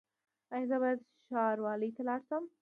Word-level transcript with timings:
ایا 0.53 0.67
زه 0.69 0.77
باید 0.81 0.99
ښاروالۍ 1.29 1.89
ته 1.95 2.01
لاړ 2.07 2.21
شم؟ 2.29 2.43